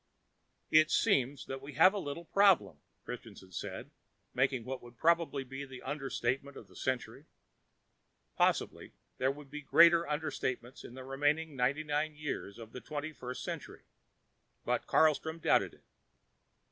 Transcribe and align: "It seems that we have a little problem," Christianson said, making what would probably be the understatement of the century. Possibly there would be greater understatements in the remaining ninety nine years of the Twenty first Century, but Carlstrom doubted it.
"It 0.71 0.89
seems 0.89 1.45
that 1.45 1.61
we 1.61 1.73
have 1.73 1.93
a 1.93 1.99
little 1.99 2.25
problem," 2.25 2.77
Christianson 3.05 3.51
said, 3.51 3.91
making 4.33 4.65
what 4.65 4.81
would 4.81 4.97
probably 4.97 5.43
be 5.43 5.63
the 5.63 5.83
understatement 5.83 6.57
of 6.57 6.67
the 6.67 6.75
century. 6.75 7.25
Possibly 8.35 8.93
there 9.19 9.29
would 9.29 9.51
be 9.51 9.61
greater 9.61 10.05
understatements 10.05 10.83
in 10.83 10.95
the 10.95 11.03
remaining 11.03 11.55
ninety 11.55 11.83
nine 11.83 12.15
years 12.15 12.57
of 12.57 12.71
the 12.71 12.81
Twenty 12.81 13.13
first 13.13 13.43
Century, 13.43 13.83
but 14.65 14.87
Carlstrom 14.87 15.37
doubted 15.37 15.75
it. 15.75 15.83